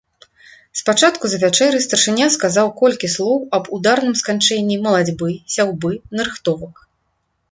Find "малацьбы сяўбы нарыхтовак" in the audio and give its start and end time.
4.85-6.75